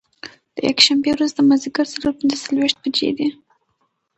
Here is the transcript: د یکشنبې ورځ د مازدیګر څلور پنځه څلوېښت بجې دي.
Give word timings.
د 0.55 0.57
یکشنبې 0.69 1.11
ورځ 1.13 1.31
د 1.35 1.39
مازدیګر 1.49 1.85
څلور 1.93 2.13
پنځه 2.19 2.37
څلوېښت 2.43 2.77
بجې 2.83 3.09
دي. 3.17 3.27